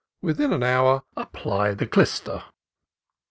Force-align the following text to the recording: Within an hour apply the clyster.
Within 0.23 0.51
an 0.51 0.63
hour 0.63 1.03
apply 1.15 1.75
the 1.75 1.85
clyster. 1.85 2.45